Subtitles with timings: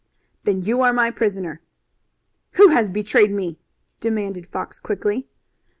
[0.45, 1.61] "Then you are my prisoner."
[2.53, 3.59] "Who has betrayed me?"
[3.99, 5.27] demanded Fox quickly.